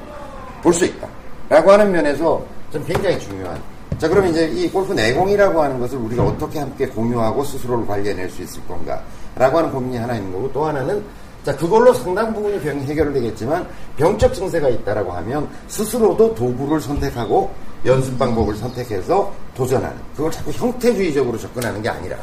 볼 0.63 0.73
수 0.73 0.85
있다. 0.87 1.07
라고 1.49 1.73
하는 1.73 1.91
면에서 1.93 2.43
좀 2.73 2.85
굉장히 2.85 3.19
중요한. 3.21 3.61
자, 3.99 4.09
그럼 4.09 4.27
이제 4.27 4.47
이 4.47 4.69
골프 4.69 4.93
내공이라고 4.93 5.63
하는 5.63 5.79
것을 5.81 5.99
우리가 5.99 6.25
어떻게 6.25 6.59
함께 6.59 6.87
공유하고 6.87 7.43
스스로를 7.45 7.87
관리해낼 7.87 8.31
수 8.31 8.43
있을 8.43 8.65
건가. 8.67 9.03
라고 9.35 9.59
하는 9.59 9.71
고민이 9.71 9.97
하나 9.97 10.15
있는 10.17 10.33
거고 10.33 10.53
또 10.53 10.67
하나는 10.67 11.03
자, 11.45 11.55
그걸로 11.57 11.93
상당 11.95 12.35
부분이 12.35 12.61
병이 12.61 12.85
해결되겠지만 12.85 13.67
병적 13.97 14.35
증세가 14.35 14.69
있다라고 14.69 15.13
하면 15.13 15.49
스스로도 15.69 16.35
도구를 16.35 16.81
선택하고 16.81 17.51
연습 17.85 18.19
방법을 18.19 18.55
선택해서 18.57 19.33
도전하는. 19.55 19.97
그걸 20.17 20.31
자꾸 20.31 20.51
형태주의적으로 20.51 21.39
접근하는 21.39 21.81
게 21.83 21.89
아니라. 21.89 22.17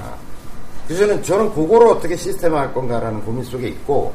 그래서 0.87 1.07
저는, 1.07 1.23
저는 1.23 1.53
그거를 1.53 1.87
어떻게 1.87 2.15
시스템화할 2.15 2.73
건가라는 2.73 3.21
고민 3.23 3.43
속에 3.43 3.69
있고 3.69 4.13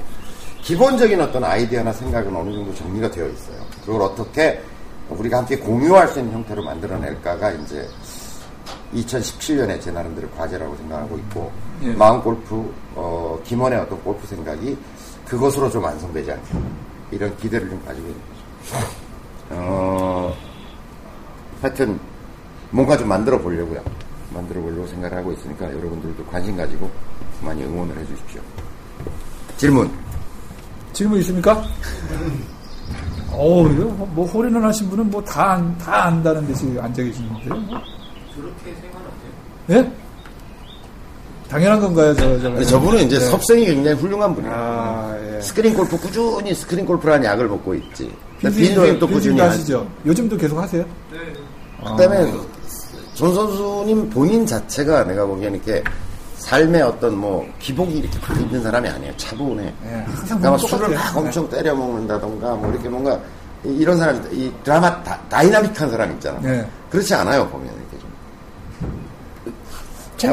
기본적인 0.62 1.20
어떤 1.20 1.42
아이디어나 1.42 1.92
생각은 1.92 2.34
어느 2.34 2.52
정도 2.52 2.74
정리가 2.74 3.10
되어 3.10 3.26
있어요. 3.26 3.56
그걸 3.84 4.02
어떻게 4.02 4.60
우리가 5.08 5.38
함께 5.38 5.56
공유할 5.56 6.08
수 6.08 6.20
있는 6.20 6.34
형태로 6.34 6.62
만들어낼까가 6.62 7.50
이제 7.52 7.88
2017년에 8.94 9.80
제 9.80 9.90
나름대로 9.90 10.28
과제라고 10.30 10.76
생각하고 10.76 11.18
있고 11.18 11.52
예. 11.82 11.92
마음 11.92 12.20
골프 12.22 12.72
어, 12.94 13.38
김원의 13.44 13.78
어떤 13.80 14.00
골프 14.02 14.26
생각이 14.26 14.76
그것으로 15.26 15.70
좀 15.70 15.82
완성되지 15.82 16.30
않겠나 16.32 16.66
이런 17.10 17.36
기대를 17.38 17.68
좀 17.68 17.82
가지고 17.84 18.08
있는 18.08 18.20
거죠. 18.20 18.86
어, 19.50 19.99
하여튼 21.62 21.98
뭔가 22.70 22.96
좀 22.96 23.08
만들어 23.08 23.38
보려고요. 23.38 23.82
만들어 24.32 24.60
보려고 24.60 24.86
생각을 24.86 25.18
하고 25.18 25.32
있으니까 25.32 25.66
여러분들도 25.66 26.24
관심 26.26 26.56
가지고 26.56 26.90
많이 27.42 27.64
응원을 27.64 27.96
해 27.98 28.06
주십시오. 28.06 28.40
질문. 29.56 29.90
질문 30.92 31.18
있습니까? 31.20 31.62
어, 33.32 33.66
이거 33.68 33.84
뭐 33.84 34.26
홀인원 34.26 34.64
하신 34.64 34.90
분은 34.90 35.10
뭐 35.10 35.73
다 35.73 36.04
안다는 36.06 36.46
듯이 36.46 36.66
앉아 36.80 37.02
계시는데. 37.02 37.44
그렇게 37.44 38.74
생각하세요? 38.80 39.30
예? 39.70 39.92
당연한 41.48 41.80
건가요, 41.80 42.14
저, 42.14 42.40
저. 42.40 42.64
저분은 42.64 43.06
이제 43.06 43.18
네. 43.18 43.24
섭생이 43.24 43.66
굉장히 43.66 43.96
훌륭한 43.96 44.34
분이에요. 44.34 44.54
아, 44.54 45.16
예. 45.20 45.40
스크린 45.40 45.74
골프 45.74 45.96
꾸준히 45.98 46.54
스크린 46.54 46.86
골프라는 46.86 47.24
약을 47.24 47.48
먹고 47.48 47.74
있지. 47.74 48.12
빈 48.40 48.57
스윙도 48.57 49.06
꾸준히 49.06 49.40
하시죠. 49.40 49.86
요즘도 50.06 50.36
계속 50.36 50.58
하세요? 50.58 50.84
네. 51.12 51.18
그다음에 51.78 52.30
아. 52.30 52.40
존 53.14 53.34
선수님 53.34 54.10
본인 54.10 54.46
자체가 54.46 55.04
내가 55.04 55.26
보기에는 55.26 55.56
이렇게 55.56 55.82
삶의 56.38 56.82
어떤 56.82 57.16
뭐 57.16 57.46
기복이 57.58 57.98
이렇게 57.98 58.18
막 58.18 58.40
있는 58.40 58.62
사람이 58.62 58.88
아니에요. 58.88 59.12
차분해. 59.16 59.62
네, 59.62 60.06
그러니까 60.24 60.58
술을 60.58 60.94
막 60.94 61.16
엄청 61.16 61.48
네. 61.50 61.58
때려 61.58 61.74
먹는다던가 61.74 62.54
뭐 62.54 62.70
이렇게 62.72 62.88
뭔가 62.88 63.20
이런 63.62 63.98
사람 63.98 64.26
이 64.32 64.50
드라마 64.64 65.02
다이나믹한 65.02 65.90
사람 65.90 66.10
있잖아. 66.12 66.40
네. 66.40 66.66
그렇지 66.90 67.12
않아요 67.14 67.46
보면 67.48 67.66
이렇게 67.66 67.98
좀. 67.98 68.08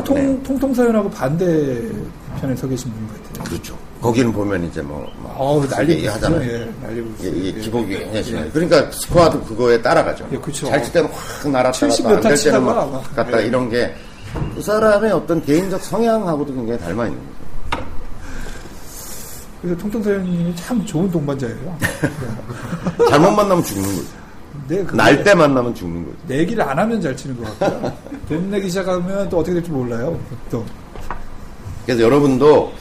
통통 0.05 0.43
통통 0.43 0.73
사연하고 0.73 1.09
반대 1.09 1.81
편에 2.39 2.55
서 2.55 2.65
계신 2.67 2.91
분 2.93 3.05
같아요. 3.07 3.43
그렇죠. 3.43 3.77
거기는 4.01 4.31
보면 4.31 4.63
이제 4.65 4.81
뭐, 4.81 5.07
뭐 5.17 5.35
어우, 5.37 5.67
난리 5.67 6.05
하잖아요. 6.05 6.41
예, 6.41 6.69
난리고 6.81 7.09
이게, 7.19 7.29
이게 7.29 7.59
기복이 7.61 7.93
예, 7.93 7.99
굉장히 7.99 8.23
심해요. 8.23 8.45
예. 8.45 8.49
그러니까 8.49 8.91
스코어도 8.91 9.41
그거에 9.43 9.81
따라가죠. 9.81 10.27
예, 10.31 10.37
그렇죠. 10.37 10.67
잘칠 10.67 10.93
때는 10.93 11.09
확 11.11 11.49
날았다가 11.49 11.93
안될 12.09 12.37
때는 12.37 12.63
막 12.63 13.15
갔다 13.15 13.41
예. 13.41 13.47
이런 13.47 13.69
게 13.69 13.93
그 14.55 14.61
사람의 14.61 15.11
어떤 15.11 15.41
개인적 15.43 15.81
성향하고도 15.83 16.53
굉장히 16.53 16.79
닮아 16.79 17.07
있는 17.07 17.19
거죠. 17.19 17.85
그래서 19.61 19.77
통통사연님이 19.81 20.55
참 20.55 20.85
좋은 20.85 21.09
동반자예요. 21.09 21.77
잘못 23.09 23.31
만나면 23.31 23.63
죽는 23.63 23.89
거죠. 23.95 24.07
네, 24.67 24.83
날때 24.93 25.33
만나면 25.33 25.73
죽는 25.73 26.05
거죠. 26.05 26.17
내기를 26.27 26.63
안 26.63 26.77
하면 26.77 27.01
잘 27.01 27.15
치는 27.15 27.37
것 27.41 27.59
같고요. 27.59 27.97
돈 28.29 28.51
내기 28.51 28.69
시작하면 28.69 29.29
또 29.29 29.39
어떻게 29.39 29.53
될지 29.55 29.71
몰라요. 29.71 30.19
또. 30.51 30.63
그래서 31.85 32.01
여러분도 32.03 32.71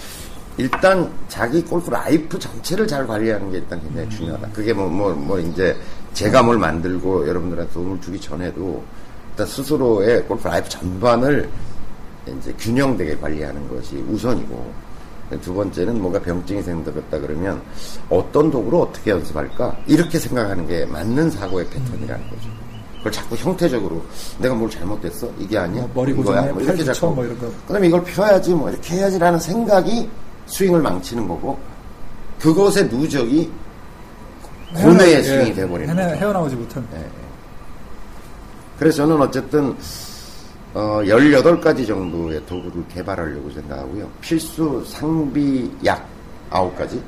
일단 0.58 1.10
자기 1.28 1.62
골프 1.62 1.90
라이프 1.90 2.38
전체를 2.38 2.86
잘 2.86 3.06
관리하는 3.06 3.50
게 3.50 3.58
일단 3.58 3.80
굉장히 3.82 4.08
중요하다. 4.10 4.48
그게 4.52 4.72
뭐, 4.72 4.88
뭐, 4.88 5.12
뭐, 5.12 5.38
이제 5.38 5.76
제가 6.14 6.42
뭘 6.42 6.58
만들고 6.58 7.28
여러분들한테 7.28 7.72
도움을 7.74 8.00
주기 8.00 8.18
전에도 8.18 8.82
일단 9.30 9.46
스스로의 9.46 10.24
골프 10.24 10.48
life 10.48 10.68
전반을 10.68 11.48
이제 12.38 12.54
균형되게 12.58 13.16
관리하는 13.18 13.68
것이 13.68 13.96
우선이고 14.08 14.72
두 15.42 15.52
번째는 15.52 16.00
뭔가 16.00 16.20
병증이 16.20 16.62
생겼다 16.62 17.18
그러면 17.18 17.60
어떤 18.08 18.50
도구로 18.50 18.82
어떻게 18.82 19.10
연습할까? 19.10 19.76
이렇게 19.86 20.18
생각하는 20.18 20.66
게 20.66 20.86
맞는 20.86 21.30
사고의 21.30 21.68
패턴이라는 21.68 22.30
거죠. 22.30 22.48
그걸 22.98 23.12
자꾸 23.12 23.36
형태적으로 23.36 24.02
내가 24.38 24.54
뭘 24.54 24.70
잘못됐어? 24.70 25.28
이게 25.38 25.58
아니야? 25.58 25.82
뭐 25.82 25.90
머리 26.02 26.12
고정해? 26.12 26.50
뭐 26.50 26.62
이렇게 26.62 26.82
자꾸. 26.82 27.14
뭐 27.14 27.24
이런 27.24 27.38
거. 27.38 27.50
그다음에 27.66 27.88
이걸 27.88 28.02
펴야지 28.04 28.54
뭐 28.54 28.70
이렇게 28.70 28.96
해야지라는 28.96 29.38
생각이 29.38 30.08
스윙을 30.46 30.80
망치는 30.80 31.26
거고 31.28 31.58
그것의 32.40 32.88
누적이 32.88 33.50
고뇌의 34.74 35.22
스윙이 35.22 35.50
예, 35.50 35.54
돼버리는 35.54 35.94
거죠. 35.94 36.08
헤어나오지 36.16 36.56
못한. 36.56 36.86
예. 36.94 37.04
그래서 38.78 38.98
저는 38.98 39.20
어쨌든 39.20 39.76
어, 40.74 41.00
18가지 41.04 41.86
정도의 41.86 42.44
도구를 42.44 42.86
개발하려고 42.88 43.50
생각하고요. 43.50 44.06
필수 44.20 44.84
상비 44.86 45.70
약 45.86 46.06
9가지, 46.50 47.00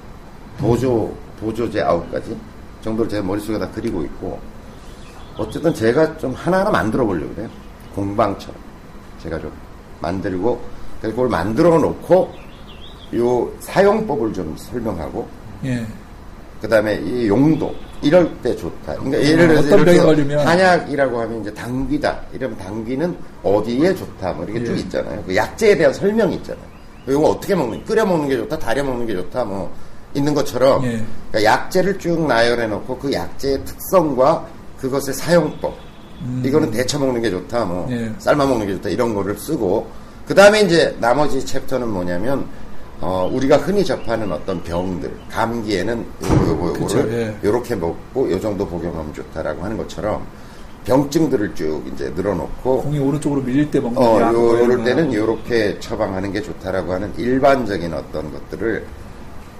보조, 0.56 1.14
보조제 1.38 1.82
9가지 1.82 2.34
정도를 2.80 3.10
제 3.10 3.20
머릿속에 3.20 3.58
다 3.58 3.68
그리고 3.74 4.02
있고, 4.04 4.40
어쨌든 5.36 5.74
제가 5.74 6.16
좀 6.16 6.32
하나하나 6.32 6.70
만들어 6.70 7.04
보려고 7.04 7.34
그래요. 7.34 7.50
공방처럼. 7.94 8.56
제가 9.22 9.38
좀 9.38 9.52
만들고, 10.00 10.58
그걸 11.02 11.28
만들어 11.28 11.78
놓고, 11.78 12.32
요 13.16 13.50
사용법을 13.60 14.32
좀 14.32 14.54
설명하고 14.56 15.26
예. 15.64 15.84
그다음에 16.60 16.96
이 16.96 17.28
용도 17.28 17.74
이럴 18.02 18.30
때 18.42 18.54
좋다. 18.54 18.94
그러니까 18.94 19.22
예를 19.22 19.48
들어서 19.48 19.68
어떤 19.68 19.84
병이 19.84 19.98
걸리면 19.98 20.46
한약이라고 20.46 21.20
하면 21.20 21.40
이제 21.40 21.54
당귀다. 21.54 22.20
이러면 22.32 22.56
당귀는 22.58 23.16
어디에 23.42 23.94
좋다. 23.94 24.32
뭐 24.32 24.44
이렇게 24.44 24.60
예. 24.60 24.64
쭉 24.64 24.78
있잖아요. 24.78 25.22
그 25.26 25.34
약재에 25.34 25.76
대한 25.76 25.92
설명이 25.92 26.36
있잖아요. 26.36 26.64
이거 27.08 27.20
어떻게 27.30 27.54
먹는? 27.54 27.84
끓여 27.84 28.04
먹는 28.04 28.28
게 28.28 28.36
좋다. 28.36 28.58
달여 28.58 28.84
먹는 28.84 29.06
게 29.06 29.14
좋다. 29.14 29.44
뭐 29.44 29.72
있는 30.14 30.34
것처럼 30.34 30.84
예. 30.84 31.02
그러니까 31.30 31.52
약재를 31.52 31.98
쭉 31.98 32.26
나열해 32.26 32.66
놓고 32.66 32.98
그 32.98 33.12
약재의 33.12 33.64
특성과 33.64 34.46
그것의 34.80 35.14
사용법. 35.14 35.74
음. 36.22 36.42
이거는 36.44 36.70
데쳐 36.70 36.98
먹는 36.98 37.22
게 37.22 37.30
좋다. 37.30 37.64
뭐 37.64 37.88
예. 37.90 38.12
삶아 38.18 38.46
먹는 38.46 38.66
게 38.66 38.74
좋다. 38.74 38.88
이런 38.90 39.14
거를 39.14 39.36
쓰고 39.36 39.86
그 40.26 40.34
다음에 40.34 40.60
이제 40.60 40.94
나머지 41.00 41.44
챕터는 41.44 41.88
뭐냐면 41.88 42.46
어, 43.00 43.30
우리가 43.32 43.58
흔히 43.58 43.84
접하는 43.84 44.30
어떤 44.32 44.62
병들, 44.62 45.12
감기에는 45.30 46.04
요거, 46.48 46.68
요거를 46.68 47.12
예. 47.12 47.46
요렇게 47.46 47.76
먹고 47.76 48.30
요 48.30 48.40
정도 48.40 48.66
복용하면 48.66 49.14
좋다라고 49.14 49.62
하는 49.62 49.76
것처럼 49.76 50.26
병증들을 50.84 51.54
쭉 51.54 51.82
이제 51.92 52.10
늘어놓고 52.16 52.82
공이 52.82 52.98
오른쪽으로 52.98 53.42
밀릴 53.42 53.70
때 53.70 53.78
먹는 53.78 53.98
어, 53.98 54.20
요, 54.32 54.58
요럴 54.58 54.84
때는 54.84 55.12
요렇게 55.12 55.78
처방하는 55.78 56.32
게 56.32 56.40
좋다라고 56.42 56.92
하는 56.92 57.12
일반적인 57.16 57.92
어떤 57.92 58.32
것들을 58.32 58.84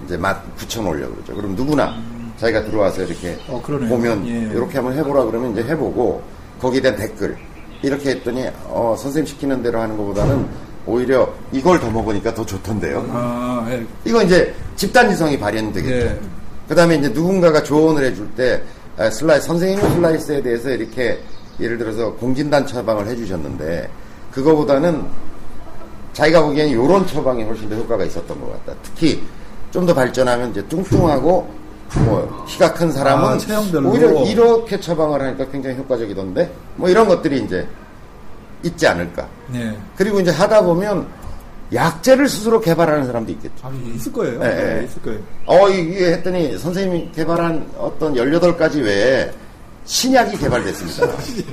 이제 0.05 0.17
맛 0.17 0.55
붙여 0.55 0.81
놓으려고 0.81 1.13
그러죠. 1.15 1.35
그럼 1.35 1.55
누구나 1.55 1.91
음. 1.91 2.33
자기가 2.37 2.65
들어와서 2.65 3.03
이렇게 3.03 3.37
어, 3.47 3.61
보면 3.61 4.27
예. 4.27 4.51
이렇게 4.53 4.77
한번 4.77 4.95
해보라 4.97 5.25
그러면 5.25 5.51
이제 5.51 5.63
해보고 5.63 6.21
거기에 6.59 6.81
대한 6.81 6.97
댓글 6.97 7.37
이렇게 7.83 8.11
했더니 8.11 8.47
어, 8.65 8.95
선생님 8.97 9.27
시키는 9.27 9.63
대로 9.63 9.79
하는 9.79 9.95
것보다는 9.95 10.45
오히려 10.89 11.29
이걸 11.51 11.79
더 11.79 11.89
먹으니까 11.89 12.33
더 12.33 12.45
좋던데요. 12.45 13.05
아, 13.11 13.67
예. 13.69 13.85
이거 14.05 14.21
이제 14.23 14.53
집단지성이 14.75 15.39
발현되겠죠. 15.39 15.95
예. 16.07 16.19
그 16.67 16.75
다음에 16.75 16.95
이제 16.95 17.09
누군가가 17.09 17.63
조언을 17.63 18.03
해줄 18.03 18.27
때 18.35 18.61
아, 18.97 19.09
슬라이, 19.09 19.39
선생님 19.39 19.79
슬라이스에 19.95 20.41
대해서 20.41 20.69
이렇게 20.69 21.19
예를 21.59 21.77
들어서 21.77 22.13
공진단 22.13 22.65
처방을 22.65 23.07
해주셨는데 23.07 23.89
그거보다는 24.31 25.03
자기가 26.13 26.43
보기엔 26.43 26.69
이런 26.69 27.05
처방이 27.07 27.43
훨씬 27.43 27.69
더 27.69 27.75
효과가 27.75 28.03
있었던 28.03 28.39
것 28.39 28.51
같다. 28.65 28.77
특히 28.83 29.23
좀 29.71 29.85
더 29.85 29.93
발전하면 29.93 30.49
이제 30.51 30.63
뚱뚱하고 30.63 31.47
뭐 32.05 32.45
키가 32.47 32.73
큰 32.73 32.91
사람은 32.91 33.37
아. 33.51 33.79
오히려 33.87 34.23
이렇게 34.25 34.79
처방을 34.79 35.21
하니까 35.21 35.45
굉장히 35.51 35.77
효과적이던데 35.77 36.51
뭐 36.75 36.89
이런 36.89 37.07
것들이 37.07 37.43
이제 37.43 37.67
있지 38.63 38.87
않을까. 38.87 39.27
네. 39.47 39.77
그리고 39.95 40.19
이제 40.19 40.31
하다 40.31 40.63
보면 40.63 41.07
약제를 41.73 42.27
스스로 42.27 42.59
개발하는 42.59 43.05
사람도 43.05 43.31
있겠죠. 43.33 43.55
아, 43.61 43.71
있을 43.95 44.11
거예요. 44.11 44.39
네, 44.39 44.55
네, 44.55 44.79
네. 44.79 44.85
있을 44.85 45.01
거예요. 45.01 45.19
어, 45.45 45.69
이게 45.69 46.13
했더니 46.13 46.57
선생님이 46.57 47.11
개발한 47.11 47.69
어떤 47.77 48.15
18가지 48.15 48.83
외에 48.83 49.31
신약이 49.85 50.37
개발됐습니다. 50.37 51.07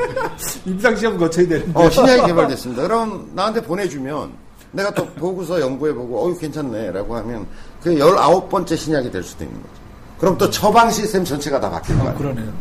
임상시험 0.65 1.19
거쳐야 1.19 1.49
되는데. 1.49 1.73
어, 1.79 1.89
신약이 1.91 2.27
개발됐습니다. 2.27 2.83
그럼 2.83 3.31
나한테 3.35 3.61
보내주면 3.63 4.33
내가 4.73 4.93
또 4.93 5.07
보고서 5.07 5.61
연구해보고, 5.61 6.27
어유 6.27 6.39
괜찮네. 6.39 6.93
라고 6.93 7.17
하면 7.17 7.47
그 7.83 7.95
19번째 7.95 8.77
신약이 8.77 9.11
될 9.11 9.23
수도 9.23 9.45
있는 9.45 9.61
거죠. 9.61 9.75
그럼 10.19 10.39
또 10.39 10.51
처방 10.51 10.91
시스템 10.91 11.25
전체가 11.25 11.61
다 11.61 11.71
바뀔 11.71 11.97
아, 11.97 12.03
거예요. 12.05 12.15
그러네요. 12.17 12.53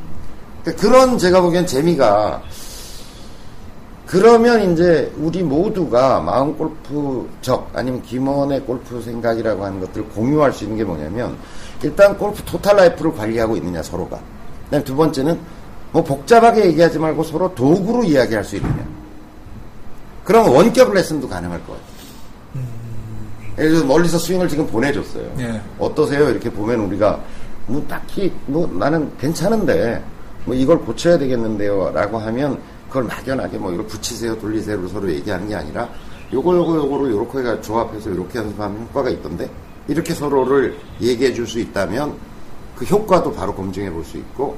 그러니까 0.64 0.82
그런 0.82 1.18
제가 1.18 1.42
보기엔 1.42 1.66
재미가 1.66 2.42
그러면 4.06 4.72
이제 4.72 5.12
우리 5.18 5.42
모두가 5.42 6.20
마음 6.22 6.56
골프적 6.56 7.72
아니면 7.74 8.02
김원의 8.04 8.62
골프 8.62 9.02
생각이라고 9.02 9.66
하는 9.66 9.80
것들을 9.80 10.08
공유할 10.10 10.54
수 10.54 10.64
있는 10.64 10.78
게 10.78 10.84
뭐냐면 10.84 11.36
일단 11.82 12.18
골프 12.18 12.44
토탈 12.44 12.78
라이프를 12.78 13.14
관리하고 13.14 13.56
있느냐 13.58 13.82
서로가. 13.82 14.20
그다음에 14.66 14.84
두 14.84 14.96
번째는 14.96 15.40
뭐 15.92 16.04
복잡하게 16.04 16.66
얘기하지 16.66 17.00
말고 17.00 17.24
서로 17.24 17.54
도구로 17.56 18.04
이야기할 18.04 18.44
수 18.44 18.56
있느냐. 18.58 18.86
그럼 20.24 20.50
원격 20.50 20.94
레슨도 20.94 21.28
가능할 21.28 21.60
것 21.66 21.74
같아요. 21.74 21.96
예를 23.58 23.70
들어서 23.70 23.86
멀리서 23.86 24.18
스윙을 24.18 24.50
지금 24.50 24.68
보내줬어요. 24.68 25.32
예. 25.40 25.62
어떠세요? 25.80 26.30
이렇게 26.30 26.50
보면 26.50 26.82
우리가 26.82 27.20
뭐 27.68 27.84
딱히 27.88 28.32
뭐 28.46 28.68
나는 28.68 29.10
괜찮은데 29.18 30.04
뭐 30.46 30.54
이걸 30.54 30.80
고쳐야 30.80 31.18
되겠는데요 31.18 31.92
라고 31.94 32.20
하면 32.20 32.60
그걸 32.96 33.04
막연하게 33.10 33.58
뭐 33.58 33.74
이거 33.74 33.84
붙이세요 33.86 34.40
돌리세요 34.40 34.88
서로 34.88 35.10
얘기하는 35.12 35.50
게 35.50 35.56
아니라 35.56 35.90
요거 36.32 36.56
요거 36.56 36.76
요거를 36.78 37.12
요렇게 37.12 37.44
가 37.44 37.60
조합해서 37.60 38.10
이렇게 38.10 38.40
연습하면 38.40 38.84
효과가 38.84 39.10
있던데 39.10 39.50
이렇게 39.90 40.14
서로를 40.14 40.78
얘기해 41.02 41.34
줄 41.34 41.46
수 41.46 41.60
있다면 41.60 42.16
그 42.78 42.86
효과도 42.86 43.34
바로 43.34 43.54
검증해 43.54 43.92
볼 43.92 44.02
수 44.06 44.16
있고 44.18 44.58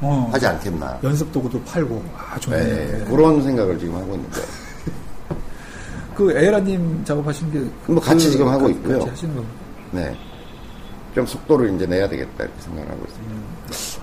어, 0.00 0.28
하지 0.32 0.46
않겠나 0.46 0.98
연습 1.02 1.30
도구도 1.32 1.60
팔고. 1.64 2.02
아, 2.16 2.38
좋네요. 2.38 2.62
네, 2.64 2.98
네. 2.98 3.04
그런 3.04 3.42
생각을 3.42 3.78
지금 3.78 3.94
하고 3.96 4.14
있는데 4.14 4.40
그 6.16 6.30
에라님 6.32 7.04
작업하신 7.04 7.50
게. 7.52 7.60
뭐 7.86 8.00
같이 8.00 8.26
그 8.26 8.30
지금 8.32 8.48
하고 8.48 8.64
가- 8.64 8.68
있고요. 8.70 8.98
같이 9.00 9.10
하시는. 9.10 9.44
네. 9.90 10.16
좀 11.16 11.26
속도를 11.26 11.74
이제 11.74 11.86
내야 11.86 12.08
되겠다 12.08 12.44
이렇게 12.44 12.60
생각을 12.60 12.90
하고 12.90 13.04
있습니다. 13.08 13.34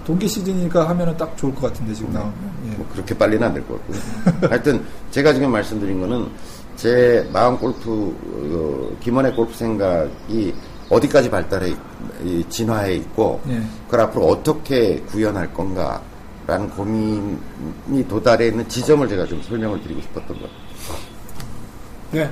동기 0.10 0.28
시즌이니까 0.28 0.90
하면은 0.90 1.16
딱 1.18 1.38
좋을 1.38 1.54
것 1.54 1.68
같은데, 1.72 1.94
지금 1.94 2.12
나오면. 2.12 2.34
예. 2.66 2.76
뭐 2.78 2.88
그렇게 2.92 3.16
빨리는 3.16 3.46
안 3.46 3.54
될 3.54 3.64
것 3.68 3.78
같고요. 3.78 4.00
하여튼 4.50 4.84
제가 5.12 5.32
지금 5.34 5.52
말씀드린 5.52 6.02
거는 6.02 6.28
제 6.76 7.30
마음 7.32 7.56
골프 7.60 8.16
어, 8.92 8.98
김원의 9.04 9.36
골프 9.36 9.54
생각이 9.56 10.52
어디까지 10.90 11.30
발달해 11.30 11.76
진화해 12.50 12.96
있고 12.96 13.40
예. 13.50 13.62
그걸 13.86 14.00
앞으로 14.02 14.26
어떻게 14.30 15.00
구현할 15.02 15.54
건가 15.54 16.02
라는 16.48 16.68
고민이 16.72 18.08
도달해 18.08 18.48
있는 18.48 18.68
지점을 18.68 19.08
제가 19.08 19.28
좀 19.28 19.40
설명을 19.44 19.80
드리고 19.84 20.02
싶었던 20.02 20.28
것 20.28 20.42
같아요. 20.42 20.60
네. 22.12 22.32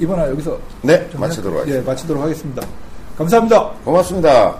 이번에 0.00 0.28
여기서. 0.30 0.58
네, 0.82 1.08
좀 1.10 1.20
마치도록 1.20 1.54
해- 1.54 1.60
하겠습니다. 1.60 1.84
예, 1.84 1.86
마치도록 1.92 2.22
하겠습니다. 2.24 2.66
감사합니다. 3.16 3.70
고맙습니다. 3.84 4.58